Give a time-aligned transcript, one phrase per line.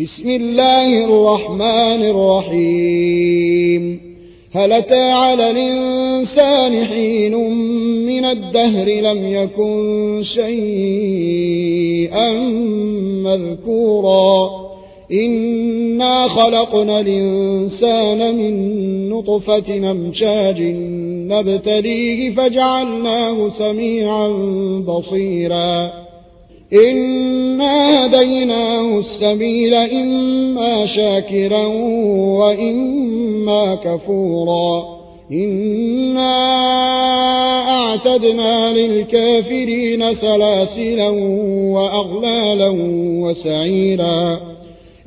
[0.00, 4.00] بسم الله الرحمن الرحيم.
[4.52, 7.34] هل أتى على الإنسان حين
[8.06, 12.32] من الدهر لم يكن شيئا
[13.24, 14.50] مذكورا؟
[15.12, 20.62] إنا خلقنا الإنسان من نطفة أمشاج
[21.28, 24.28] نبتليه فجعلناه سميعا
[24.88, 26.05] بصيرا.
[26.72, 31.66] إنا هديناه السبيل إما شاكرا
[32.38, 34.84] وإما كفورا.
[35.32, 36.36] إنا
[37.68, 41.08] أعتدنا للكافرين سلاسلا
[41.72, 42.74] وأغلالا
[43.20, 44.40] وسعيرا.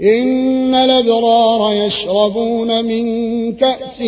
[0.01, 3.05] إن الأبرار يشربون من
[3.53, 3.99] كأس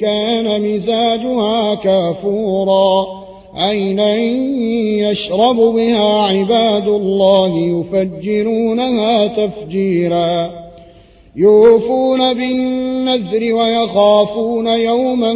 [0.00, 3.21] كان مزاجها كافورا.
[3.56, 4.16] عينا
[5.10, 10.50] يشرب بها عباد الله يفجرونها تفجيرا.
[11.36, 15.32] يوفون بالنذر ويخافون يوما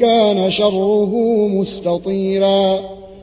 [0.00, 1.12] كان شره
[1.48, 2.80] مستطيرا.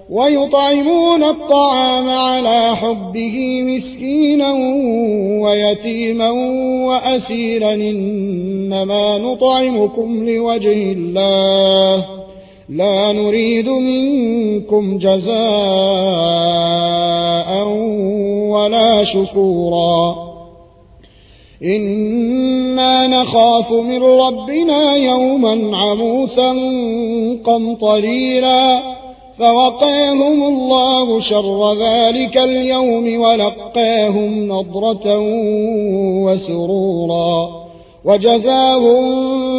[0.09, 4.53] ويطعمون الطعام على حبه مسكينا
[5.44, 6.30] ويتيما
[6.86, 7.73] وأسيرا.
[7.73, 12.22] إنما نطعمكم لوجه الله.
[12.69, 15.33] لا نريد منكم جزاء
[18.50, 20.16] ولا شكورا.
[21.64, 26.52] إنا نخاف من ربنا يوما عموسا
[27.44, 28.80] قمطريرا.
[29.39, 35.19] فوقاهم الله شر ذلك اليوم ولقاهم نضرة
[36.25, 37.50] وسرورا.
[38.06, 39.42] وجزاهم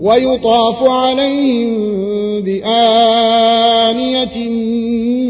[0.00, 2.00] ويطاف عليهم
[2.42, 4.38] بآنية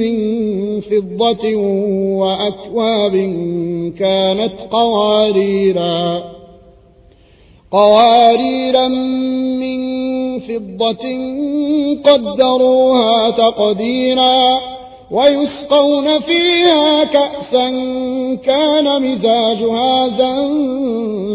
[0.00, 0.16] من
[0.80, 1.56] فضة
[2.20, 3.12] وأكواب
[3.98, 6.22] كانت قواريرا
[7.70, 8.88] قواريرا
[9.58, 9.80] من
[10.38, 11.04] فضة
[12.04, 14.60] قدروها تقديرا
[15.10, 17.70] ويسقون فيها كأسا
[18.44, 20.08] كان مزاجها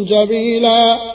[0.04, 1.15] زنجبيلا